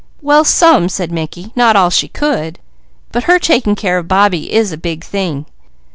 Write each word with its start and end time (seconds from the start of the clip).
"Well 0.19 0.43
some," 0.43 0.89
said 0.89 1.11
Mickey. 1.11 1.51
"Not 1.55 1.75
all 1.75 1.91
she 1.91 2.07
could! 2.07 2.57
But 3.11 3.25
her 3.25 3.37
taking 3.37 3.75
care 3.75 3.99
of 3.99 4.07
Bobbie 4.07 4.51
is 4.51 4.71
a 4.71 4.75
big 4.75 5.03
thing. 5.03 5.45